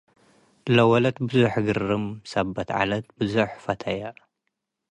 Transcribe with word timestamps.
ለወለት 0.75 1.17
ብዞሕ 1.27 1.53
ግር'ም 1.67 2.05
ሰበት 2.31 2.69
ዐለት 2.77 3.05
ብዞሕ 3.17 3.49
ፈተየ። 3.63 4.01